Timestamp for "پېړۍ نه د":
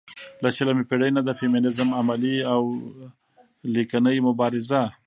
0.89-1.29